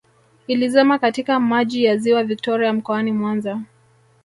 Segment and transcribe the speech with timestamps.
[0.47, 3.61] Ilizama katika maji ya ziwa Victoria mkoani Mwanza